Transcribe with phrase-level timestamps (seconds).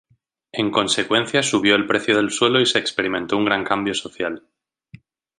[0.51, 4.41] En consecuencia subió el precio del suelo y se experimentó un gran cambio social.